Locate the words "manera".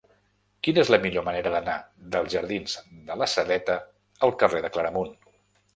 1.27-1.51